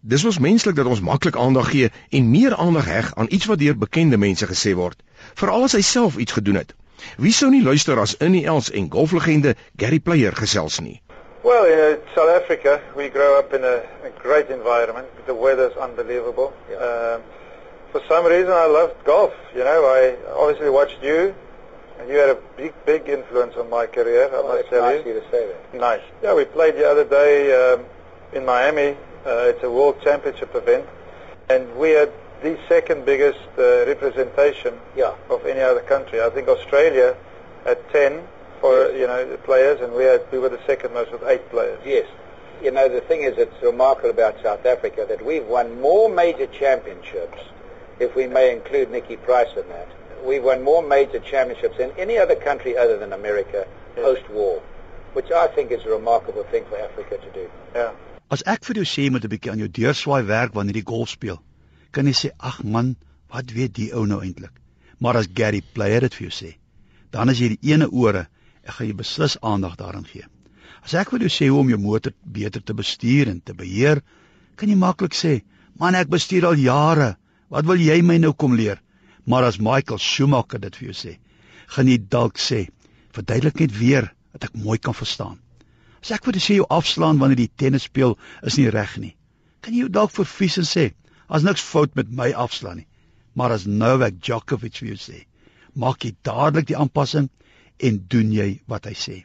[0.00, 3.58] Dis ons menslik dat ons maklik aandag gee en meer aandag heg aan iets wat
[3.60, 4.96] deur bekende mense gesê word,
[5.36, 6.72] veral as hy self iets gedoen het.
[7.20, 11.02] Wie sou nie luister as Innie Els en golflegende Gary Player gesels nie?
[11.44, 13.76] Well, in South Africa, we grow up in a,
[14.08, 15.06] a great environment.
[15.26, 16.52] The weather's unbelievable.
[16.70, 16.80] Yeah.
[16.80, 17.20] Um,
[17.92, 19.36] for some reason, I loved golf.
[19.54, 21.34] You know, I obviously watched you,
[21.98, 24.30] and you had a big, big influence on my career.
[24.32, 25.12] I oh, must tell nice you.
[25.12, 25.78] you to say that.
[25.78, 26.04] Nice.
[26.22, 27.84] Yeah, we played the other day um,
[28.32, 28.96] in Miami.
[29.26, 30.86] Uh, it's a World Championship event,
[31.50, 32.10] and we had
[32.42, 35.12] the second biggest uh, representation Yeah.
[35.28, 36.22] of any other country.
[36.22, 37.14] I think Australia
[37.64, 38.22] had 10
[38.60, 39.00] for Yes.
[39.00, 41.78] you know the players, and we had we were the second most with eight players.
[41.84, 42.06] Yes.
[42.62, 46.46] You know, the thing is, it's remarkable about South Africa that we've won more major
[46.46, 47.38] championships,
[47.98, 49.88] if we may include Nicky Price in that.
[50.24, 54.04] We've won more major championships than any other country other than America Yes.
[54.04, 54.60] post-war,
[55.14, 57.50] which I think is a remarkable thing for Africa to do.
[57.74, 57.90] Yeah.
[58.30, 61.08] As ek vir jou sê moet 'n bietjie aan jou deurswaai werk wanneer jy golf
[61.10, 61.38] speel,
[61.90, 62.94] kan jy sê ag man,
[63.32, 64.54] wat weet die ou nou eintlik?
[65.00, 66.50] Maar as Gary Player dit vir jou sê,
[67.10, 68.28] dan is jy die ene ore,
[68.62, 70.22] ek gaan jy beslis aandag daaraan gee.
[70.84, 74.02] As ek vir jou sê hoe om jou motor beter te bestuur en te beheer,
[74.56, 75.42] kan jy maklik sê,
[75.74, 77.16] man ek bestuur al jare,
[77.50, 78.78] wat wil jy my nou kom leer?
[79.26, 81.18] Maar as Michael Schumacher dit vir jou sê,
[81.66, 82.68] gaan jy dalk sê,
[83.10, 85.40] verduidelik net weer dat ek mooi kan verstaan.
[86.00, 89.14] As ek vir jou sê jou afslaan wanneer jy tennis speel is nie reg nie.
[89.60, 90.90] Kan jy dalk vervies en sê,
[91.28, 92.88] as niks fout met my afslaan nie.
[93.36, 95.18] Maar as Novak Djokovic vir jou sê,
[95.74, 97.28] maak jy dadelik die aanpassing
[97.78, 99.16] en doen jy wat hy sê.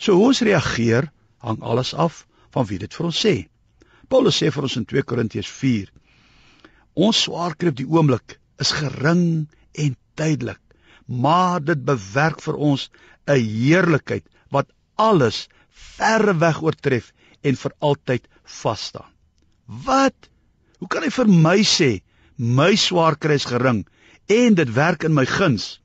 [0.00, 1.10] So hoe ons reageer
[1.44, 3.34] hang alles af van wie dit vir ons sê.
[4.10, 5.92] Paulus sê vir ons in 2 Korintiërs 4:
[7.06, 9.46] Ons swaarkry op die oomblik is gering
[9.84, 10.60] en tydelik,
[11.06, 12.88] maar dit bewerk vir ons
[13.28, 18.28] 'n heerlikheid wat alles verre weg oortref en vir altyd
[18.60, 19.10] vas staan.
[19.86, 20.28] Wat?
[20.80, 21.90] Hoe kan hy vir my sê
[22.36, 23.84] my swaar kry is gering
[24.32, 25.80] en dit werk in my guns?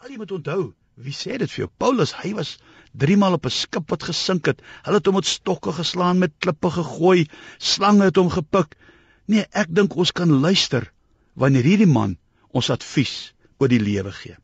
[0.00, 0.62] Wel jy moet onthou,
[0.96, 1.70] wie sê dit vir jou?
[1.78, 2.56] Paulus, hy was
[2.96, 4.62] 3 maal op 'n skip wat gesink het.
[4.84, 7.28] Hulle het hom met stokke geslaan, met klippe gegooi,
[7.58, 8.76] slange het hom gepik.
[9.26, 10.92] Nee, ek dink ons kan luister
[11.34, 12.16] wanneer hierdie man
[12.50, 14.36] ons advies oor die lewe gee.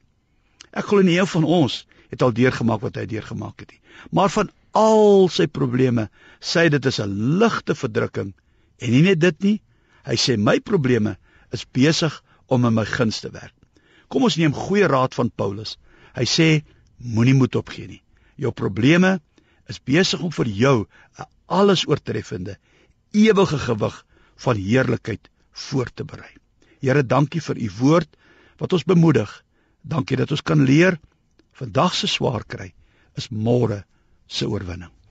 [0.73, 3.81] Ek glo nie een van ons het al deurgemaak wat hy deurgemaak het nie.
[4.11, 6.09] Maar van al sy probleme,
[6.41, 8.33] sê dit is 'n ligte verdrukking
[8.79, 9.61] en nie net dit nie,
[10.05, 11.17] hy sê my probleme
[11.53, 13.55] is besig om in my guns te werk.
[14.09, 15.79] Kom ons neem goeie raad van Paulus.
[16.15, 16.65] Hy sê
[16.99, 18.03] moenie moed opgee nie.
[18.37, 19.21] Jou probleme
[19.69, 20.87] is besig om vir jou
[21.19, 22.57] 'n alles oortreffende
[23.13, 24.05] ewige gewig
[24.37, 26.33] van heerlikheid voor te berei.
[26.81, 28.17] Here, dankie vir u woord
[28.59, 29.45] wat ons bemoedig.
[29.83, 30.99] Dankie dat ons kan leer
[31.53, 32.73] vandag se swaar kry
[33.17, 33.85] is môre
[34.33, 35.02] se oorwinning.